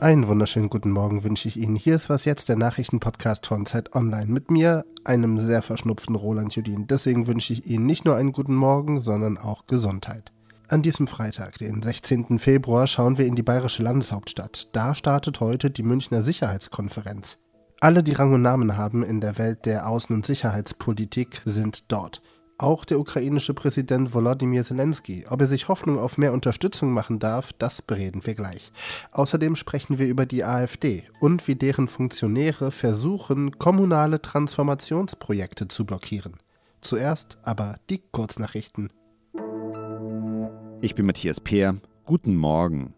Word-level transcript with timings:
Einen 0.00 0.28
wunderschönen 0.28 0.70
guten 0.70 0.92
Morgen 0.92 1.24
wünsche 1.24 1.48
ich 1.48 1.56
Ihnen. 1.56 1.74
Hier 1.74 1.96
ist 1.96 2.08
was 2.08 2.24
jetzt, 2.24 2.48
der 2.48 2.54
Nachrichtenpodcast 2.54 3.44
von 3.46 3.66
Zeit 3.66 3.96
Online. 3.96 4.26
Mit 4.26 4.48
mir, 4.48 4.84
einem 5.02 5.40
sehr 5.40 5.60
verschnupften 5.60 6.14
Roland 6.14 6.54
Judin. 6.54 6.86
Deswegen 6.86 7.26
wünsche 7.26 7.52
ich 7.52 7.66
Ihnen 7.66 7.84
nicht 7.84 8.04
nur 8.04 8.14
einen 8.14 8.30
guten 8.30 8.54
Morgen, 8.54 9.00
sondern 9.00 9.38
auch 9.38 9.66
Gesundheit. 9.66 10.30
An 10.68 10.82
diesem 10.82 11.08
Freitag, 11.08 11.58
den 11.58 11.82
16. 11.82 12.38
Februar, 12.38 12.86
schauen 12.86 13.18
wir 13.18 13.26
in 13.26 13.34
die 13.34 13.42
bayerische 13.42 13.82
Landeshauptstadt. 13.82 14.68
Da 14.72 14.94
startet 14.94 15.40
heute 15.40 15.68
die 15.68 15.82
Münchner 15.82 16.22
Sicherheitskonferenz. 16.22 17.38
Alle, 17.80 18.04
die 18.04 18.12
Rang 18.12 18.32
und 18.32 18.42
Namen 18.42 18.76
haben 18.76 19.02
in 19.02 19.20
der 19.20 19.36
Welt 19.36 19.66
der 19.66 19.88
Außen- 19.88 20.14
und 20.14 20.24
Sicherheitspolitik, 20.24 21.42
sind 21.44 21.90
dort. 21.90 22.22
Auch 22.60 22.84
der 22.84 22.98
ukrainische 22.98 23.54
Präsident 23.54 24.12
Volodymyr 24.12 24.64
Zelensky. 24.64 25.24
Ob 25.30 25.40
er 25.40 25.46
sich 25.46 25.68
Hoffnung 25.68 25.96
auf 26.00 26.18
mehr 26.18 26.32
Unterstützung 26.32 26.92
machen 26.92 27.20
darf, 27.20 27.52
das 27.52 27.82
bereden 27.82 28.26
wir 28.26 28.34
gleich. 28.34 28.72
Außerdem 29.12 29.54
sprechen 29.54 29.98
wir 29.98 30.08
über 30.08 30.26
die 30.26 30.42
AfD 30.42 31.04
und 31.20 31.46
wie 31.46 31.54
deren 31.54 31.86
Funktionäre 31.86 32.72
versuchen, 32.72 33.60
kommunale 33.60 34.20
Transformationsprojekte 34.20 35.68
zu 35.68 35.86
blockieren. 35.86 36.32
Zuerst 36.80 37.38
aber 37.44 37.76
die 37.90 38.02
Kurznachrichten. 38.10 38.90
Ich 40.80 40.96
bin 40.96 41.06
Matthias 41.06 41.38
Peer. 41.40 41.76
Guten 42.06 42.34
Morgen. 42.34 42.92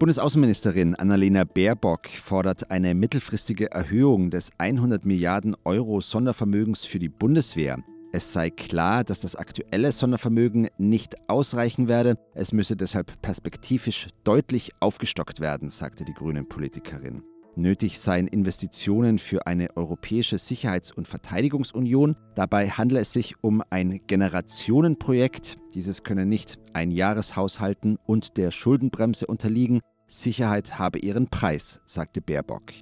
Bundesaußenministerin 0.00 0.96
Annalena 0.96 1.44
Baerbock 1.44 2.08
fordert 2.08 2.70
eine 2.70 2.94
mittelfristige 2.94 3.70
Erhöhung 3.70 4.28
des 4.28 4.50
100 4.58 5.06
Milliarden 5.06 5.56
Euro 5.64 6.02
Sondervermögens 6.02 6.84
für 6.84 6.98
die 6.98 7.08
Bundeswehr. 7.08 7.78
Es 8.14 8.30
sei 8.30 8.50
klar, 8.50 9.04
dass 9.04 9.20
das 9.20 9.36
aktuelle 9.36 9.90
Sondervermögen 9.90 10.68
nicht 10.76 11.16
ausreichen 11.30 11.88
werde. 11.88 12.18
Es 12.34 12.52
müsse 12.52 12.76
deshalb 12.76 13.22
perspektivisch 13.22 14.08
deutlich 14.22 14.72
aufgestockt 14.80 15.40
werden, 15.40 15.70
sagte 15.70 16.04
die 16.04 16.12
grünen 16.12 16.46
Politikerin. 16.46 17.22
Nötig 17.56 17.98
seien 17.98 18.28
Investitionen 18.28 19.18
für 19.18 19.46
eine 19.46 19.76
europäische 19.76 20.38
Sicherheits- 20.38 20.92
und 20.92 21.08
Verteidigungsunion. 21.08 22.16
Dabei 22.34 22.68
handle 22.68 23.00
es 23.00 23.14
sich 23.14 23.34
um 23.42 23.62
ein 23.70 24.00
Generationenprojekt. 24.06 25.56
Dieses 25.74 26.02
könne 26.02 26.26
nicht 26.26 26.58
Einjahreshaushalten 26.74 27.96
und 28.04 28.36
der 28.36 28.50
Schuldenbremse 28.50 29.26
unterliegen. 29.26 29.80
Sicherheit 30.06 30.78
habe 30.78 30.98
ihren 30.98 31.28
Preis, 31.28 31.80
sagte 31.86 32.20
Baerbock. 32.20 32.72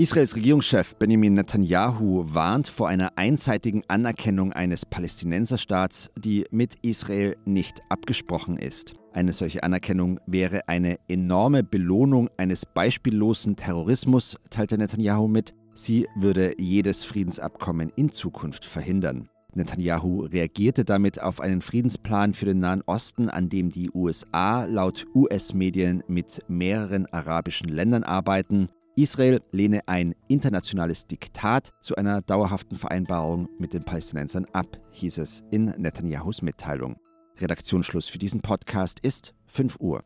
Israels 0.00 0.36
Regierungschef 0.36 0.94
Benjamin 0.94 1.34
Netanyahu 1.34 2.22
warnt 2.32 2.68
vor 2.68 2.86
einer 2.86 3.18
einseitigen 3.18 3.82
Anerkennung 3.88 4.52
eines 4.52 4.86
Palästinenserstaats, 4.86 6.12
die 6.16 6.44
mit 6.52 6.76
Israel 6.82 7.36
nicht 7.44 7.80
abgesprochen 7.88 8.58
ist. 8.58 8.94
Eine 9.12 9.32
solche 9.32 9.64
Anerkennung 9.64 10.20
wäre 10.24 10.68
eine 10.68 10.98
enorme 11.08 11.64
Belohnung 11.64 12.30
eines 12.36 12.64
beispiellosen 12.64 13.56
Terrorismus, 13.56 14.36
teilte 14.50 14.78
Netanyahu 14.78 15.26
mit. 15.26 15.52
Sie 15.74 16.06
würde 16.14 16.52
jedes 16.58 17.04
Friedensabkommen 17.04 17.90
in 17.96 18.12
Zukunft 18.12 18.64
verhindern. 18.64 19.28
Netanyahu 19.54 20.26
reagierte 20.26 20.84
damit 20.84 21.20
auf 21.20 21.40
einen 21.40 21.60
Friedensplan 21.60 22.34
für 22.34 22.44
den 22.44 22.58
Nahen 22.58 22.82
Osten, 22.86 23.28
an 23.30 23.48
dem 23.48 23.70
die 23.70 23.90
USA 23.92 24.64
laut 24.64 25.06
US-Medien 25.12 26.04
mit 26.06 26.44
mehreren 26.46 27.06
arabischen 27.06 27.68
Ländern 27.68 28.04
arbeiten. 28.04 28.68
Israel 28.98 29.40
lehne 29.52 29.86
ein 29.86 30.16
internationales 30.26 31.06
Diktat 31.06 31.72
zu 31.80 31.94
einer 31.94 32.20
dauerhaften 32.20 32.76
Vereinbarung 32.76 33.48
mit 33.56 33.72
den 33.72 33.84
Palästinensern 33.84 34.44
ab, 34.52 34.66
hieß 34.90 35.18
es 35.18 35.44
in 35.52 35.66
Netanyahus 35.66 36.42
Mitteilung. 36.42 36.96
Redaktionsschluss 37.40 38.08
für 38.08 38.18
diesen 38.18 38.40
Podcast 38.40 38.98
ist 39.00 39.34
5 39.46 39.76
Uhr. 39.78 40.02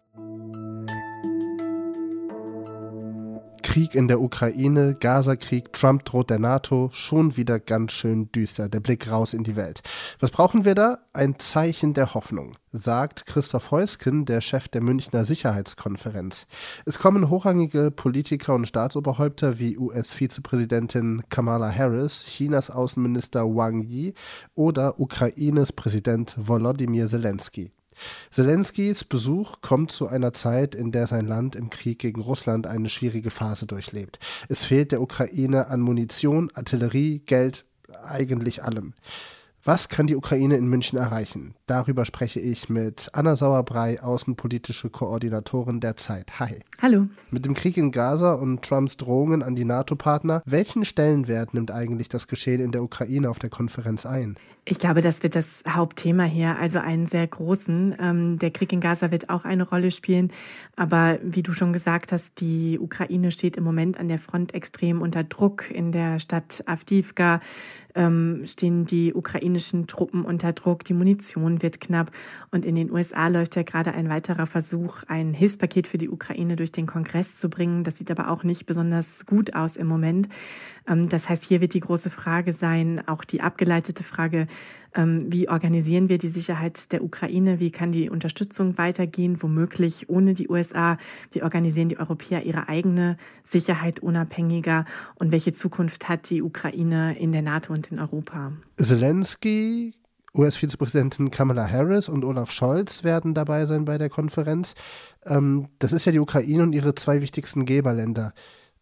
Krieg 3.72 3.94
in 3.94 4.06
der 4.06 4.20
Ukraine, 4.20 4.94
Gaza-Krieg, 5.00 5.72
Trump 5.72 6.04
droht 6.04 6.28
der 6.28 6.38
NATO, 6.38 6.90
schon 6.92 7.38
wieder 7.38 7.58
ganz 7.58 7.92
schön 7.92 8.30
düster, 8.30 8.68
der 8.68 8.80
Blick 8.80 9.10
raus 9.10 9.32
in 9.32 9.44
die 9.44 9.56
Welt. 9.56 9.80
Was 10.20 10.28
brauchen 10.28 10.66
wir 10.66 10.74
da? 10.74 10.98
Ein 11.14 11.38
Zeichen 11.38 11.94
der 11.94 12.12
Hoffnung, 12.12 12.52
sagt 12.70 13.24
Christoph 13.24 13.70
Heusken, 13.70 14.26
der 14.26 14.42
Chef 14.42 14.68
der 14.68 14.82
Münchner 14.82 15.24
Sicherheitskonferenz. 15.24 16.46
Es 16.84 16.98
kommen 16.98 17.30
hochrangige 17.30 17.90
Politiker 17.90 18.54
und 18.54 18.68
Staatsoberhäupter 18.68 19.58
wie 19.58 19.78
US-Vizepräsidentin 19.78 21.22
Kamala 21.30 21.74
Harris, 21.74 22.24
Chinas 22.26 22.70
Außenminister 22.70 23.46
Wang 23.46 23.80
Yi 23.80 24.12
oder 24.54 25.00
Ukraines 25.00 25.72
Präsident 25.72 26.34
Volodymyr 26.36 27.08
Zelensky. 27.08 27.72
Zelenskys 28.30 29.04
Besuch 29.04 29.60
kommt 29.60 29.92
zu 29.92 30.06
einer 30.06 30.32
Zeit, 30.32 30.74
in 30.74 30.92
der 30.92 31.06
sein 31.06 31.26
Land 31.26 31.56
im 31.56 31.70
Krieg 31.70 31.98
gegen 31.98 32.20
Russland 32.20 32.66
eine 32.66 32.90
schwierige 32.90 33.30
Phase 33.30 33.66
durchlebt. 33.66 34.18
Es 34.48 34.64
fehlt 34.64 34.92
der 34.92 35.02
Ukraine 35.02 35.68
an 35.68 35.80
Munition, 35.80 36.50
Artillerie, 36.54 37.20
Geld, 37.26 37.64
eigentlich 38.04 38.62
allem. 38.62 38.94
Was 39.64 39.88
kann 39.88 40.08
die 40.08 40.16
Ukraine 40.16 40.56
in 40.56 40.66
München 40.66 40.98
erreichen? 40.98 41.54
Darüber 41.66 42.04
spreche 42.04 42.40
ich 42.40 42.68
mit 42.68 43.10
Anna 43.12 43.36
Sauerbrei, 43.36 44.02
außenpolitische 44.02 44.90
Koordinatorin 44.90 45.78
der 45.78 45.96
Zeit. 45.96 46.40
Hi. 46.40 46.58
Hallo. 46.80 47.06
Mit 47.30 47.44
dem 47.44 47.54
Krieg 47.54 47.76
in 47.76 47.92
Gaza 47.92 48.32
und 48.32 48.62
Trumps 48.62 48.96
Drohungen 48.96 49.40
an 49.44 49.54
die 49.54 49.64
NATO-Partner, 49.64 50.42
welchen 50.46 50.84
Stellenwert 50.84 51.54
nimmt 51.54 51.70
eigentlich 51.70 52.08
das 52.08 52.26
Geschehen 52.26 52.60
in 52.60 52.72
der 52.72 52.82
Ukraine 52.82 53.30
auf 53.30 53.38
der 53.38 53.50
Konferenz 53.50 54.04
ein? 54.04 54.36
Ich 54.64 54.78
glaube, 54.78 55.00
das 55.00 55.24
wird 55.24 55.34
das 55.34 55.64
Hauptthema 55.68 56.22
hier, 56.22 56.56
also 56.56 56.78
einen 56.78 57.06
sehr 57.06 57.26
großen. 57.26 57.96
Ähm, 57.98 58.38
der 58.38 58.52
Krieg 58.52 58.72
in 58.72 58.80
Gaza 58.80 59.10
wird 59.10 59.28
auch 59.28 59.44
eine 59.44 59.68
Rolle 59.68 59.90
spielen. 59.90 60.30
Aber 60.76 61.18
wie 61.20 61.42
du 61.42 61.52
schon 61.52 61.72
gesagt 61.72 62.12
hast, 62.12 62.40
die 62.40 62.78
Ukraine 62.78 63.32
steht 63.32 63.56
im 63.56 63.64
Moment 63.64 63.98
an 63.98 64.06
der 64.06 64.18
Front 64.18 64.54
extrem 64.54 65.02
unter 65.02 65.24
Druck. 65.24 65.68
In 65.68 65.90
der 65.90 66.20
Stadt 66.20 66.62
Avdivka 66.66 67.40
ähm, 67.94 68.42
stehen 68.46 68.86
die 68.86 69.12
ukrainischen 69.14 69.86
Truppen 69.86 70.24
unter 70.24 70.52
Druck. 70.52 70.84
Die 70.84 70.94
Munition 70.94 71.62
wird 71.62 71.80
knapp. 71.80 72.10
Und 72.50 72.64
in 72.64 72.74
den 72.74 72.90
USA 72.90 73.28
läuft 73.28 73.56
ja 73.56 73.62
gerade 73.62 73.92
ein 73.92 74.08
weiterer 74.08 74.46
Versuch, 74.46 75.02
ein 75.08 75.34
Hilfspaket 75.34 75.86
für 75.86 75.98
die 75.98 76.08
Ukraine 76.08 76.56
durch 76.56 76.72
den 76.72 76.86
Kongress 76.86 77.36
zu 77.36 77.50
bringen. 77.50 77.84
Das 77.84 77.98
sieht 77.98 78.10
aber 78.10 78.30
auch 78.30 78.44
nicht 78.44 78.66
besonders 78.66 79.26
gut 79.26 79.54
aus 79.54 79.76
im 79.76 79.86
Moment. 79.86 80.28
Ähm, 80.88 81.08
das 81.08 81.28
heißt, 81.28 81.44
hier 81.44 81.60
wird 81.60 81.74
die 81.74 81.80
große 81.80 82.10
Frage 82.10 82.52
sein, 82.52 83.02
auch 83.06 83.24
die 83.24 83.40
abgeleitete 83.40 84.04
Frage, 84.04 84.46
ähm, 84.94 85.32
wie 85.32 85.48
organisieren 85.48 86.08
wir 86.08 86.18
die 86.18 86.28
Sicherheit 86.28 86.92
der 86.92 87.02
Ukraine? 87.02 87.60
Wie 87.60 87.70
kann 87.70 87.92
die 87.92 88.10
Unterstützung 88.10 88.76
weitergehen? 88.78 89.42
Womöglich 89.42 90.08
ohne 90.08 90.34
die 90.34 90.48
USA? 90.48 90.98
Wie 91.30 91.42
organisieren 91.42 91.88
die 91.88 91.98
Europäer 91.98 92.44
ihre 92.44 92.68
eigene 92.68 93.16
Sicherheit 93.42 94.00
unabhängiger? 94.00 94.84
Und 95.14 95.32
welche 95.32 95.52
Zukunft 95.52 96.08
hat 96.08 96.28
die 96.28 96.42
Ukraine 96.42 97.18
in 97.18 97.32
der 97.32 97.42
NATO 97.42 97.72
und 97.72 97.90
in 97.90 97.98
Europa? 97.98 98.52
Zelensky 98.76 99.94
US-Vizepräsidentin 100.34 101.30
Kamala 101.30 101.70
Harris 101.70 102.08
und 102.08 102.24
Olaf 102.24 102.50
Scholz 102.50 103.04
werden 103.04 103.34
dabei 103.34 103.66
sein 103.66 103.84
bei 103.84 103.98
der 103.98 104.08
Konferenz. 104.08 104.74
Ähm, 105.26 105.68
das 105.78 105.92
ist 105.92 106.06
ja 106.06 106.12
die 106.12 106.20
Ukraine 106.20 106.62
und 106.62 106.74
ihre 106.74 106.94
zwei 106.94 107.20
wichtigsten 107.20 107.66
Geberländer. 107.66 108.32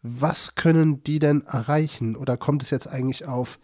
Was 0.01 0.55
können 0.55 1.03
die 1.03 1.19
denn 1.19 1.41
erreichen? 1.41 2.15
Oder 2.15 2.37
kommt 2.37 2.63
es 2.63 2.69
jetzt 2.69 2.87
eigentlich 2.87 3.25
auf 3.25 3.59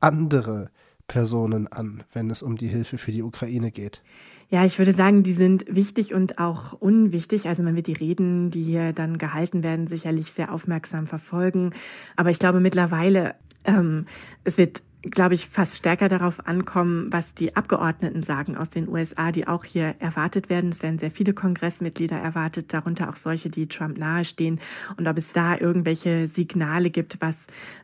andere 0.00 0.70
Personen 1.08 1.68
an, 1.68 2.04
wenn 2.12 2.30
es 2.30 2.42
um 2.42 2.56
die 2.56 2.68
Hilfe 2.68 2.98
für 2.98 3.12
die 3.12 3.22
Ukraine 3.22 3.70
geht? 3.70 4.02
Ja, 4.48 4.64
ich 4.64 4.78
würde 4.78 4.92
sagen, 4.92 5.24
die 5.24 5.32
sind 5.32 5.64
wichtig 5.68 6.14
und 6.14 6.38
auch 6.38 6.72
unwichtig. 6.72 7.48
Also 7.48 7.64
man 7.64 7.74
wird 7.74 7.88
die 7.88 7.94
Reden, 7.94 8.50
die 8.50 8.62
hier 8.62 8.92
dann 8.92 9.18
gehalten 9.18 9.64
werden, 9.64 9.88
sicherlich 9.88 10.30
sehr 10.30 10.52
aufmerksam 10.52 11.06
verfolgen. 11.06 11.72
Aber 12.14 12.30
ich 12.30 12.38
glaube 12.38 12.60
mittlerweile, 12.60 13.34
ähm, 13.64 14.06
es 14.44 14.56
wird 14.56 14.82
glaube 15.10 15.34
ich, 15.34 15.46
fast 15.46 15.76
stärker 15.76 16.08
darauf 16.08 16.46
ankommen, 16.46 17.12
was 17.12 17.34
die 17.34 17.56
Abgeordneten 17.56 18.22
sagen 18.22 18.56
aus 18.56 18.70
den 18.70 18.88
USA, 18.88 19.32
die 19.32 19.46
auch 19.46 19.64
hier 19.64 19.94
erwartet 19.98 20.48
werden. 20.48 20.70
Es 20.70 20.82
werden 20.82 20.98
sehr 20.98 21.10
viele 21.10 21.32
Kongressmitglieder 21.32 22.16
erwartet, 22.16 22.72
darunter 22.72 23.08
auch 23.08 23.16
solche, 23.16 23.48
die 23.48 23.68
Trump 23.68 23.98
nahestehen. 23.98 24.60
Und 24.96 25.06
ob 25.06 25.18
es 25.18 25.32
da 25.32 25.56
irgendwelche 25.58 26.28
Signale 26.28 26.90
gibt, 26.90 27.20
was, 27.20 27.36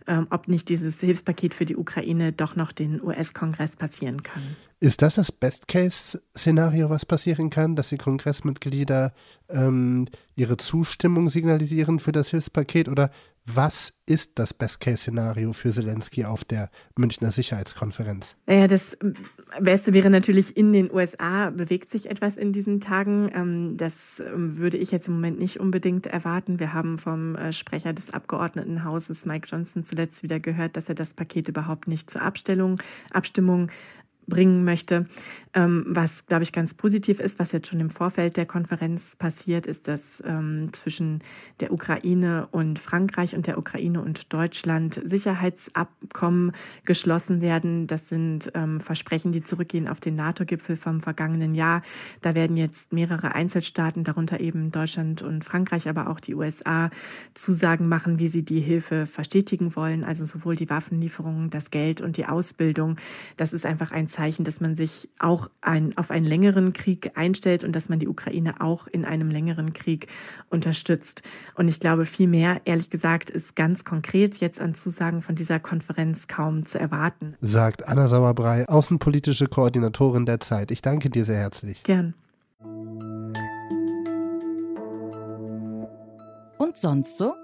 ähm, 0.06 0.26
ob 0.30 0.48
nicht 0.48 0.68
dieses 0.68 1.00
Hilfspaket 1.00 1.54
für 1.54 1.64
die 1.64 1.76
Ukraine 1.76 2.32
doch 2.32 2.56
noch 2.56 2.72
den 2.72 3.02
US-Kongress 3.02 3.76
passieren 3.76 4.22
kann. 4.22 4.42
Ist 4.82 5.00
das 5.00 5.14
das 5.14 5.30
Best-Case-Szenario, 5.30 6.90
was 6.90 7.06
passieren 7.06 7.50
kann, 7.50 7.76
dass 7.76 7.90
die 7.90 7.98
Kongressmitglieder 7.98 9.12
ähm, 9.48 10.08
ihre 10.34 10.56
Zustimmung 10.56 11.30
signalisieren 11.30 12.00
für 12.00 12.10
das 12.10 12.30
Hilfspaket? 12.30 12.88
Oder 12.88 13.12
was 13.44 13.92
ist 14.06 14.38
das 14.38 14.54
Best-Case-Szenario 14.54 15.52
für 15.52 15.72
Zelensky 15.72 16.24
auf 16.24 16.44
der 16.44 16.70
Münchner 16.96 17.32
Sicherheitskonferenz? 17.32 18.36
Naja, 18.46 18.68
das 18.68 18.96
ähm, 19.02 19.14
Beste 19.60 19.92
wäre 19.92 20.10
natürlich 20.10 20.56
in 20.56 20.72
den 20.72 20.92
USA 20.92 21.50
bewegt 21.50 21.90
sich 21.90 22.08
etwas 22.08 22.36
in 22.36 22.52
diesen 22.52 22.80
Tagen. 22.80 23.30
Ähm, 23.34 23.76
das 23.76 24.20
ähm, 24.20 24.58
würde 24.58 24.76
ich 24.76 24.92
jetzt 24.92 25.08
im 25.08 25.14
Moment 25.14 25.40
nicht 25.40 25.58
unbedingt 25.58 26.06
erwarten. 26.06 26.60
Wir 26.60 26.72
haben 26.72 26.98
vom 26.98 27.34
äh, 27.34 27.52
Sprecher 27.52 27.92
des 27.92 28.14
Abgeordnetenhauses 28.14 29.26
Mike 29.26 29.48
Johnson 29.50 29.84
zuletzt 29.84 30.22
wieder 30.22 30.38
gehört, 30.38 30.76
dass 30.76 30.88
er 30.88 30.94
das 30.94 31.12
Paket 31.14 31.48
überhaupt 31.48 31.88
nicht 31.88 32.10
zur 32.10 32.22
Abstellung, 32.22 32.80
Abstimmung 33.12 33.70
bringen 34.26 34.64
möchte. 34.64 35.06
Ähm, 35.54 35.84
was, 35.86 36.24
glaube 36.26 36.44
ich, 36.44 36.52
ganz 36.52 36.72
positiv 36.72 37.20
ist, 37.20 37.38
was 37.38 37.52
jetzt 37.52 37.68
schon 37.68 37.80
im 37.80 37.90
Vorfeld 37.90 38.38
der 38.38 38.46
Konferenz 38.46 39.16
passiert, 39.16 39.66
ist, 39.66 39.86
dass 39.86 40.22
ähm, 40.26 40.72
zwischen 40.72 41.20
der 41.60 41.72
Ukraine 41.72 42.48
und 42.52 42.78
Frankreich 42.78 43.34
und 43.34 43.46
der 43.46 43.58
Ukraine 43.58 44.00
und 44.00 44.32
Deutschland 44.32 45.00
Sicherheitsabkommen 45.04 46.52
geschlossen 46.86 47.42
werden. 47.42 47.86
Das 47.86 48.08
sind 48.08 48.50
ähm, 48.54 48.80
Versprechen, 48.80 49.32
die 49.32 49.44
zurückgehen 49.44 49.88
auf 49.88 50.00
den 50.00 50.14
NATO-Gipfel 50.14 50.76
vom 50.76 51.00
vergangenen 51.00 51.54
Jahr. 51.54 51.82
Da 52.22 52.34
werden 52.34 52.56
jetzt 52.56 52.92
mehrere 52.94 53.34
Einzelstaaten, 53.34 54.04
darunter 54.04 54.40
eben 54.40 54.72
Deutschland 54.72 55.20
und 55.20 55.44
Frankreich, 55.44 55.86
aber 55.86 56.08
auch 56.08 56.20
die 56.20 56.34
USA, 56.34 56.88
Zusagen 57.34 57.88
machen, 57.88 58.18
wie 58.18 58.28
sie 58.28 58.42
die 58.42 58.60
Hilfe 58.60 59.04
verstetigen 59.04 59.76
wollen. 59.76 60.02
Also 60.02 60.24
sowohl 60.24 60.56
die 60.56 60.70
Waffenlieferungen, 60.70 61.50
das 61.50 61.70
Geld 61.70 62.00
und 62.00 62.16
die 62.16 62.24
Ausbildung. 62.24 62.96
Das 63.36 63.52
ist 63.52 63.66
einfach 63.66 63.92
ein 63.92 64.08
Zeichen, 64.08 64.44
dass 64.44 64.58
man 64.58 64.76
sich 64.76 65.10
auch 65.18 65.41
ein, 65.60 65.96
auf 65.96 66.10
einen 66.10 66.26
längeren 66.26 66.72
Krieg 66.72 67.12
einstellt 67.14 67.64
und 67.64 67.74
dass 67.76 67.88
man 67.88 67.98
die 67.98 68.08
Ukraine 68.08 68.60
auch 68.60 68.86
in 68.86 69.04
einem 69.04 69.30
längeren 69.30 69.72
Krieg 69.72 70.08
unterstützt. 70.50 71.22
Und 71.54 71.68
ich 71.68 71.80
glaube, 71.80 72.04
viel 72.04 72.28
mehr, 72.28 72.60
ehrlich 72.64 72.90
gesagt, 72.90 73.30
ist 73.30 73.56
ganz 73.56 73.84
konkret 73.84 74.38
jetzt 74.38 74.60
an 74.60 74.74
Zusagen 74.74 75.22
von 75.22 75.34
dieser 75.34 75.60
Konferenz 75.60 76.28
kaum 76.28 76.66
zu 76.66 76.78
erwarten. 76.78 77.36
Sagt 77.40 77.88
Anna 77.88 78.08
Sauerbrei, 78.08 78.68
außenpolitische 78.68 79.46
Koordinatorin 79.46 80.26
der 80.26 80.40
Zeit. 80.40 80.70
Ich 80.70 80.82
danke 80.82 81.10
dir 81.10 81.24
sehr 81.24 81.38
herzlich. 81.38 81.82
Gern. 81.84 82.14
Und 86.58 86.76
sonst 86.76 87.18
so? 87.18 87.34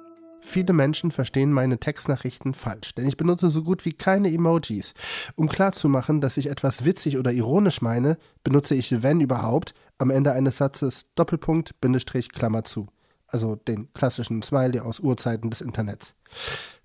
Viele 0.41 0.73
Menschen 0.73 1.11
verstehen 1.11 1.53
meine 1.53 1.79
Textnachrichten 1.79 2.55
falsch, 2.55 2.95
denn 2.95 3.07
ich 3.07 3.17
benutze 3.17 3.51
so 3.51 3.63
gut 3.63 3.85
wie 3.85 3.93
keine 3.93 4.33
Emojis. 4.33 4.95
Um 5.35 5.49
klarzumachen, 5.49 6.21
dass 6.21 6.37
ich 6.37 6.49
etwas 6.49 6.85
witzig 6.85 7.19
oder 7.19 7.33
ironisch 7.33 7.83
meine, 7.83 8.19
benutze 8.45 8.75
ich, 8.75 9.03
wenn 9.03 9.21
überhaupt, 9.21 9.75
am 9.99 10.11
Ende 10.11 10.33
eines 10.33 10.59
Satzes 10.59 11.11
Doppelpunkt, 11.15 11.81
Bindestrich, 11.81 12.31
Klammer 12.31 12.65
zu. 12.65 12.89
Also 13.27 13.57
den 13.57 13.93
klassischen 13.93 14.43
Smiley 14.43 14.81
aus 14.81 15.01
Urzeiten 15.01 15.51
des 15.51 15.61
Internets. 15.61 16.15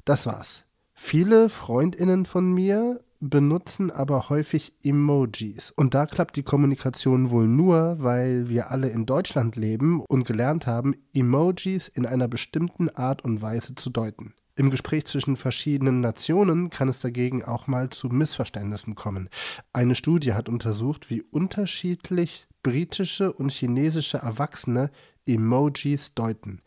Das 0.04 0.26
war's. 0.26 0.64
Viele 0.94 1.50
Freundinnen 1.50 2.26
von 2.26 2.52
mir 2.54 3.00
benutzen 3.30 3.90
aber 3.90 4.28
häufig 4.28 4.74
Emojis. 4.84 5.72
Und 5.72 5.94
da 5.94 6.06
klappt 6.06 6.36
die 6.36 6.44
Kommunikation 6.44 7.30
wohl 7.30 7.48
nur, 7.48 7.98
weil 8.00 8.50
wir 8.50 8.70
alle 8.70 8.90
in 8.90 9.06
Deutschland 9.06 9.56
leben 9.56 10.02
und 10.02 10.26
gelernt 10.26 10.68
haben, 10.68 10.94
Emojis 11.14 11.88
in 11.88 12.06
einer 12.06 12.28
bestimmten 12.28 12.90
Art 12.90 13.24
und 13.24 13.42
Weise 13.42 13.76
zu 13.76 13.90
deuten. 13.90 14.34
Im 14.56 14.70
Gespräch 14.70 15.06
zwischen 15.06 15.38
verschiedenen 15.38 16.02
Nationen 16.02 16.70
kann 16.70 16.90
es 16.90 17.00
dagegen 17.00 17.44
auch 17.44 17.66
mal 17.66 17.90
zu 17.90 18.10
Missverständnissen 18.10 18.94
kommen. 18.94 19.30
Eine 19.72 19.96
Studie 19.96 20.34
hat 20.34 20.50
untersucht, 20.50 21.10
wie 21.10 21.24
unterschiedlich 21.24 22.48
britische 22.62 23.32
und 23.32 23.52
chinesische 23.52 24.18
Erwachsene 24.18 24.92
Emojis 25.26 26.14
deuten. 26.14 26.62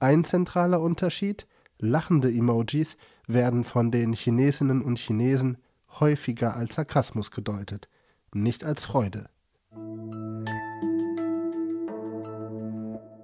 Ein 0.00 0.24
zentraler 0.24 0.82
Unterschied, 0.82 1.46
lachende 1.78 2.30
Emojis 2.30 2.96
werden 3.26 3.62
von 3.64 3.90
den 3.90 4.12
Chinesinnen 4.12 4.82
und 4.82 4.98
Chinesen 4.98 5.56
häufiger 5.98 6.56
als 6.56 6.76
Sarkasmus 6.76 7.30
gedeutet, 7.30 7.88
nicht 8.32 8.64
als 8.64 8.86
Freude. 8.86 9.28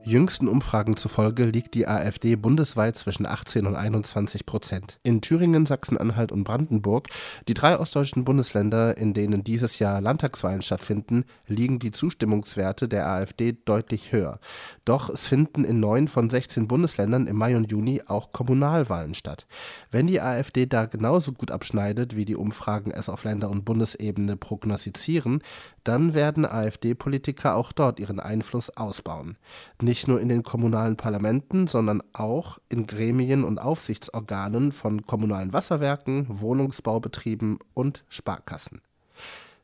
Jüngsten 0.08 0.47
Umfragen 0.47 0.97
zufolge 0.97 1.47
liegt 1.47 1.75
die 1.75 1.88
AfD 1.88 2.37
bundesweit 2.37 2.94
zwischen 2.94 3.26
18 3.26 3.67
und 3.67 3.75
21 3.75 4.47
Prozent. 4.47 5.00
In 5.03 5.20
Thüringen, 5.20 5.67
Sachsen-Anhalt 5.67 6.31
und 6.31 6.44
Brandenburg, 6.44 7.08
die 7.49 7.55
drei 7.55 7.76
ostdeutschen 7.76 8.25
Bundesländer, 8.25 8.97
in 8.97 9.14
denen 9.14 9.43
dieses 9.43 9.81
Jahr 9.81 10.00
Landtagswahlen 10.00 10.62
stattfinden, 10.62 11.25
liegen 11.49 11.81
die 11.81 11.91
Zustimmungswerte 11.91 12.87
der 12.87 13.08
AfD 13.08 13.56
deutlich 13.64 14.12
höher. 14.12 14.38
Doch 14.85 15.08
es 15.08 15.26
finden 15.26 15.64
in 15.64 15.81
neun 15.81 16.06
von 16.06 16.31
16 16.31 16.69
Bundesländern 16.69 17.26
im 17.26 17.35
Mai 17.35 17.56
und 17.56 17.73
Juni 17.73 18.00
auch 18.06 18.31
Kommunalwahlen 18.31 19.14
statt. 19.14 19.49
Wenn 19.91 20.06
die 20.06 20.20
AfD 20.20 20.67
da 20.67 20.87
genauso 20.87 21.32
gut 21.32 21.50
abschneidet, 21.50 22.14
wie 22.14 22.25
die 22.25 22.37
Umfragen 22.37 22.93
es 22.93 23.08
auf 23.08 23.25
Länder- 23.25 23.50
und 23.50 23.64
Bundesebene 23.64 24.37
prognostizieren, 24.37 25.43
dann 25.82 26.14
werden 26.14 26.44
AfD-Politiker 26.44 27.56
auch 27.56 27.73
dort 27.73 27.99
ihren 27.99 28.20
Einfluss 28.20 28.70
ausbauen. 28.70 29.37
Nicht 29.81 29.95
nur 30.06 30.20
in 30.20 30.28
den 30.28 30.43
kommunalen 30.43 30.96
Parlamenten, 30.96 31.66
sondern 31.66 32.02
auch 32.12 32.58
in 32.69 32.87
Gremien 32.87 33.44
und 33.44 33.58
Aufsichtsorganen 33.58 34.72
von 34.72 35.06
kommunalen 35.06 35.52
Wasserwerken, 35.52 36.26
Wohnungsbaubetrieben 36.28 37.58
und 37.75 38.04
Sparkassen. 38.08 38.81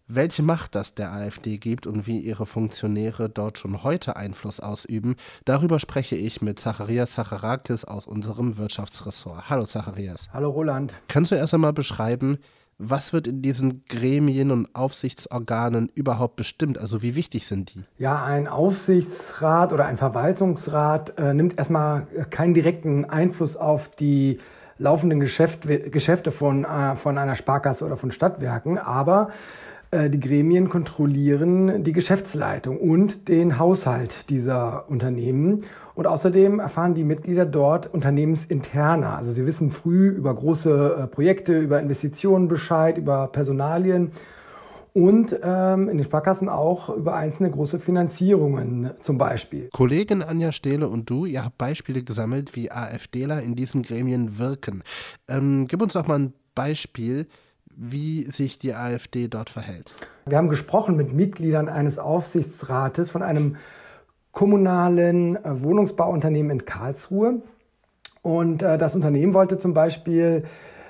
Welche 0.09 0.43
Macht 0.43 0.75
das 0.75 0.95
der 0.95 1.13
AfD 1.13 1.59
gibt 1.59 1.87
und 1.87 2.07
wie 2.07 2.19
ihre 2.19 2.45
Funktionäre 2.45 3.31
dort 3.31 3.59
schon 3.59 3.83
heute 3.83 4.17
Einfluss 4.17 4.61
ausüben, 4.61 5.17
darüber 5.45 5.79
spreche 5.79 6.17
ich 6.17 6.43
mit 6.43 6.59
Zacharias 6.59 7.13
Zacharakis 7.13 7.85
aus 7.85 8.07
unserem 8.07 8.59
Wirtschaftsressort. 8.59 9.49
Hallo 9.49 9.65
Zacharias. 9.65 10.29
Hallo 10.33 10.51
Roland. 10.51 10.93
Kannst 11.09 11.31
du 11.31 11.37
erst 11.37 11.55
einmal 11.55 11.73
beschreiben, 11.73 12.39
was 12.83 13.13
wird 13.13 13.27
in 13.27 13.43
diesen 13.43 13.85
Gremien 13.89 14.51
und 14.51 14.75
Aufsichtsorganen 14.75 15.89
überhaupt 15.95 16.37
bestimmt? 16.37 16.79
Also 16.79 17.03
wie 17.03 17.15
wichtig 17.15 17.47
sind 17.47 17.75
die? 17.75 17.85
Ja, 17.99 18.25
ein 18.25 18.49
Aufsichtsrat 18.49 19.73
oder 19.73 19.87
ein 19.87 19.97
Verwaltungsrat 19.97 21.19
äh, 21.19 21.33
nimmt 21.33 21.59
erstmal 21.59 22.07
keinen 22.31 22.55
direkten 22.55 23.05
Einfluss 23.05 23.57
auf 23.57 23.89
die 23.89 24.41
laufenden 24.79 25.21
Geschäft, 25.21 25.61
Geschäfte 25.63 26.33
von, 26.33 26.65
äh, 26.65 26.97
von 26.97 27.19
einer 27.19 27.37
Sparkasse 27.37 27.85
oder 27.85 27.97
von 27.97 28.11
Stadtwerken, 28.11 28.79
aber 28.79 29.29
äh, 29.29 29.33
die 29.93 30.21
Gremien 30.21 30.71
kontrollieren 30.71 31.85
die 31.85 31.93
Geschäftsleitung 31.93 32.79
und 32.79 33.29
den 33.29 33.59
Haushalt 33.59 34.31
dieser 34.31 34.89
Unternehmen. 34.89 35.65
Und 35.95 36.07
außerdem 36.07 36.61
erfahren 36.61 36.95
die 36.95 37.05
Mitglieder 37.05 37.45
dort 37.45 37.93
unternehmensinterner. 37.93 39.17
Also 39.17 39.33
sie 39.33 39.45
wissen 39.47 39.71
früh 39.71 40.09
über 40.09 40.35
große 40.35 40.97
äh, 41.03 41.07
Projekte, 41.07 41.59
über 41.59 41.81
Investitionen 41.81 42.49
Bescheid, 42.49 42.97
über 42.97 43.27
Personalien 43.29 44.13
und 44.95 45.39
ähm, 45.43 45.89
in 45.89 45.99
den 45.99 46.05
Sparkassen 46.05 46.49
auch 46.49 46.89
über 46.91 47.15
einzelne 47.15 47.51
große 47.51 47.79
Finanzierungen 47.79 48.91
zum 49.01 49.19
Beispiel. 49.19 49.69
Kollegin 49.73 50.23
Anja 50.23 50.53
Stehle 50.53 50.89
und 50.89 51.09
du, 51.09 51.25
ihr 51.25 51.45
habt 51.45 51.59
Beispiele 51.59 52.03
gesammelt, 52.03 52.57
wie 52.57 52.71
AfDler 52.71 53.43
in 53.43 53.55
diesen 53.55 53.83
Gremien 53.83 54.39
wirken. 54.39 54.83
Ähm, 55.29 55.67
gib 55.67 55.83
uns 55.83 55.95
doch 55.95 56.07
mal 56.07 56.19
ein 56.19 56.33
Beispiel, 56.55 57.27
wie 57.77 58.23
sich 58.23 58.59
die 58.59 58.75
AfD 58.75 59.29
dort 59.29 59.51
verhält. 59.51 59.93
Wir 60.27 60.37
haben 60.37 60.49
gesprochen 60.49 60.97
mit 60.97 61.13
Mitgliedern 61.13 61.69
eines 61.69 61.99
Aufsichtsrates 61.99 63.11
von 63.11 63.23
einem 63.23 63.57
kommunalen 64.33 65.37
äh, 65.37 65.63
Wohnungsbauunternehmen 65.63 66.51
in 66.51 66.65
Karlsruhe. 66.65 67.43
Und 68.23 68.63
äh, 68.63 68.79
das 68.79 68.95
Unternehmen 68.95 69.35
wollte 69.35 69.59
zum 69.59 69.75
Beispiel 69.75 70.45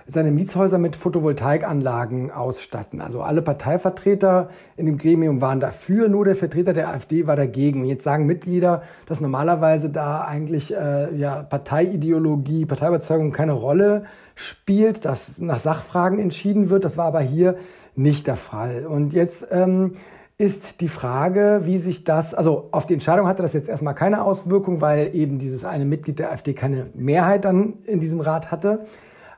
seine 0.06 0.30
Mietshäuser 0.30 0.78
mit 0.78 0.96
Photovoltaikanlagen 0.96 2.30
ausstatten. 2.30 3.00
Also 3.00 3.22
alle 3.22 3.42
Parteivertreter 3.42 4.50
in 4.76 4.86
dem 4.86 4.98
Gremium 4.98 5.40
waren 5.40 5.60
dafür, 5.60 6.08
nur 6.08 6.24
der 6.24 6.36
Vertreter 6.36 6.72
der 6.72 6.88
AfD 6.88 7.26
war 7.26 7.36
dagegen. 7.36 7.82
Und 7.82 7.86
jetzt 7.86 8.04
sagen 8.04 8.26
Mitglieder, 8.26 8.82
dass 9.06 9.20
normalerweise 9.20 9.90
da 9.90 10.22
eigentlich 10.22 10.74
äh, 10.74 11.14
ja, 11.16 11.42
Parteiideologie, 11.42 12.66
Parteiüberzeugung 12.66 13.32
keine 13.32 13.52
Rolle 13.52 14.04
spielt, 14.34 15.04
dass 15.04 15.38
nach 15.38 15.60
Sachfragen 15.60 16.18
entschieden 16.18 16.70
wird. 16.70 16.84
Das 16.84 16.96
war 16.96 17.06
aber 17.06 17.20
hier 17.20 17.56
nicht 17.94 18.26
der 18.26 18.36
Fall. 18.36 18.86
Und 18.86 19.12
jetzt 19.12 19.46
ähm, 19.50 19.92
ist 20.38 20.80
die 20.80 20.88
Frage, 20.88 21.62
wie 21.64 21.78
sich 21.78 22.04
das, 22.04 22.34
also 22.34 22.68
auf 22.72 22.86
die 22.86 22.94
Entscheidung 22.94 23.26
hatte 23.26 23.42
das 23.42 23.52
jetzt 23.52 23.68
erstmal 23.68 23.94
keine 23.94 24.24
Auswirkung, 24.24 24.80
weil 24.80 25.14
eben 25.14 25.38
dieses 25.38 25.64
eine 25.64 25.84
Mitglied 25.84 26.18
der 26.18 26.32
AfD 26.32 26.54
keine 26.54 26.86
Mehrheit 26.94 27.44
dann 27.44 27.74
in 27.84 28.00
diesem 28.00 28.20
Rat 28.20 28.50
hatte. 28.50 28.86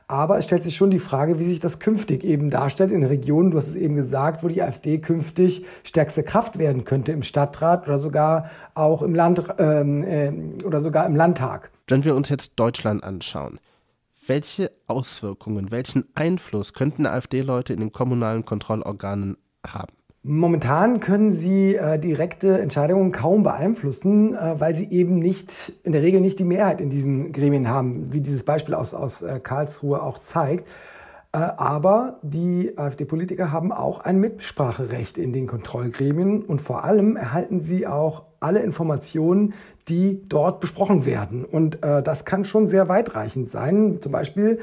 Aber 0.07 0.37
es 0.37 0.45
stellt 0.45 0.63
sich 0.63 0.75
schon 0.75 0.91
die 0.91 0.99
Frage, 0.99 1.39
wie 1.39 1.45
sich 1.45 1.59
das 1.59 1.79
künftig 1.79 2.23
eben 2.23 2.51
darstellt 2.51 2.91
in 2.91 3.03
Regionen, 3.03 3.49
du 3.49 3.57
hast 3.57 3.69
es 3.69 3.75
eben 3.75 3.95
gesagt, 3.95 4.43
wo 4.43 4.47
die 4.47 4.61
AfD 4.61 4.99
künftig 4.99 5.65
stärkste 5.83 6.21
Kraft 6.21 6.59
werden 6.59 6.85
könnte 6.85 7.11
im 7.11 7.23
Stadtrat 7.23 7.87
oder 7.87 7.97
sogar 7.97 8.51
auch 8.75 9.01
im 9.01 9.15
Land 9.15 9.39
äh, 9.57 10.31
oder 10.63 10.81
sogar 10.81 11.07
im 11.07 11.15
Landtag. 11.15 11.71
Wenn 11.87 12.03
wir 12.03 12.15
uns 12.15 12.29
jetzt 12.29 12.53
Deutschland 12.59 13.03
anschauen, 13.03 13.59
welche 14.27 14.71
Auswirkungen, 14.87 15.71
welchen 15.71 16.05
Einfluss 16.13 16.73
könnten 16.73 17.07
AfD-Leute 17.07 17.73
in 17.73 17.79
den 17.79 17.91
kommunalen 17.91 18.45
Kontrollorganen 18.45 19.37
haben? 19.65 19.93
Momentan 20.27 21.01
können 21.01 21.33
sie 21.33 21.75
äh, 21.75 21.99
direkte 21.99 22.59
Entscheidungen 22.59 23.11
kaum 23.11 23.43
beeinflussen, 23.43 24.33
äh, 24.33 24.59
weil 24.59 24.75
sie 24.75 24.89
eben 24.89 25.19
nicht, 25.19 25.71
in 25.83 25.91
der 25.91 26.01
Regel 26.01 26.19
nicht 26.19 26.39
die 26.39 26.43
Mehrheit 26.43 26.81
in 26.81 26.89
diesen 26.89 27.31
Gremien 27.31 27.69
haben, 27.69 28.11
wie 28.11 28.21
dieses 28.21 28.41
Beispiel 28.41 28.73
aus, 28.73 28.95
aus 28.95 29.21
äh, 29.21 29.39
Karlsruhe 29.39 30.01
auch 30.01 30.17
zeigt. 30.17 30.65
Äh, 31.31 31.37
aber 31.37 32.17
die 32.23 32.75
AfD-Politiker 32.75 33.51
haben 33.51 33.71
auch 33.71 33.99
ein 33.99 34.19
Mitspracherecht 34.19 35.19
in 35.19 35.31
den 35.31 35.45
Kontrollgremien 35.45 36.41
und 36.41 36.59
vor 36.59 36.83
allem 36.83 37.17
erhalten 37.17 37.61
sie 37.61 37.85
auch 37.85 38.23
alle 38.39 38.61
Informationen, 38.61 39.53
die 39.89 40.27
dort 40.27 40.59
besprochen 40.59 41.05
werden. 41.05 41.45
Und 41.45 41.83
äh, 41.83 42.01
das 42.01 42.25
kann 42.25 42.45
schon 42.45 42.65
sehr 42.65 42.89
weitreichend 42.89 43.51
sein. 43.51 43.99
Zum 44.01 44.11
Beispiel, 44.11 44.57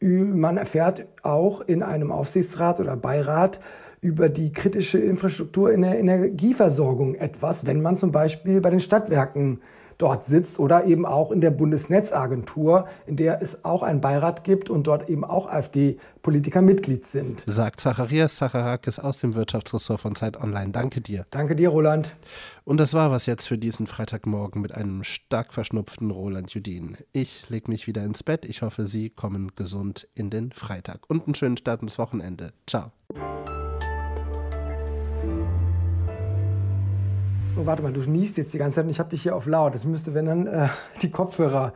man 0.00 0.56
erfährt 0.56 1.06
auch 1.22 1.60
in 1.62 1.82
einem 1.82 2.12
Aufsichtsrat 2.12 2.80
oder 2.80 2.96
Beirat, 2.96 3.60
über 4.00 4.28
die 4.28 4.52
kritische 4.52 4.98
Infrastruktur 4.98 5.72
in 5.72 5.82
der 5.82 5.98
Energieversorgung 5.98 7.14
etwas, 7.14 7.66
wenn 7.66 7.82
man 7.82 7.96
zum 7.96 8.12
Beispiel 8.12 8.60
bei 8.60 8.70
den 8.70 8.80
Stadtwerken 8.80 9.60
dort 9.98 10.26
sitzt 10.26 10.58
oder 10.58 10.84
eben 10.84 11.06
auch 11.06 11.30
in 11.30 11.40
der 11.40 11.50
Bundesnetzagentur, 11.50 12.86
in 13.06 13.16
der 13.16 13.42
es 13.42 13.64
auch 13.64 13.82
einen 13.82 14.00
Beirat 14.00 14.44
gibt 14.44 14.70
und 14.70 14.86
dort 14.86 15.08
eben 15.08 15.24
auch 15.24 15.48
AfD-Politiker 15.48 16.62
Mitglied 16.62 17.06
sind. 17.06 17.42
Sagt 17.46 17.80
Zacharias 17.80 18.36
Zacharakis 18.36 18.98
aus 18.98 19.18
dem 19.18 19.34
Wirtschaftsressort 19.34 20.00
von 20.00 20.14
Zeit 20.14 20.40
Online. 20.40 20.70
Danke 20.70 21.00
dir. 21.00 21.26
Danke 21.30 21.56
dir, 21.56 21.70
Roland. 21.70 22.12
Und 22.64 22.80
das 22.80 22.94
war 22.94 23.10
was 23.10 23.26
jetzt 23.26 23.46
für 23.46 23.58
diesen 23.58 23.86
Freitagmorgen 23.86 24.60
mit 24.60 24.74
einem 24.74 25.04
stark 25.04 25.52
verschnupften 25.52 26.10
Roland 26.10 26.50
Judin. 26.50 26.96
Ich 27.12 27.48
leg 27.48 27.68
mich 27.68 27.86
wieder 27.86 28.04
ins 28.04 28.22
Bett. 28.22 28.44
Ich 28.44 28.62
hoffe, 28.62 28.86
Sie 28.86 29.10
kommen 29.10 29.52
gesund 29.56 30.08
in 30.14 30.30
den 30.30 30.52
Freitag. 30.52 31.00
Und 31.08 31.26
einen 31.26 31.34
schönen 31.34 31.56
Start 31.56 31.82
ins 31.82 31.98
Wochenende. 31.98 32.52
Ciao. 32.66 32.92
Oh, 37.58 37.64
warte 37.64 37.82
mal, 37.82 37.90
du 37.90 38.00
niest 38.02 38.36
jetzt 38.36 38.52
die 38.52 38.58
ganze 38.58 38.76
Zeit 38.76 38.84
und 38.84 38.90
ich 38.90 38.98
habe 38.98 39.08
dich 39.08 39.22
hier 39.22 39.34
auf 39.34 39.46
laut. 39.46 39.74
Das 39.74 39.84
müsste, 39.84 40.12
wenn 40.12 40.26
dann, 40.26 40.46
äh, 40.46 40.68
die 41.00 41.08
Kopfhörer 41.08 41.72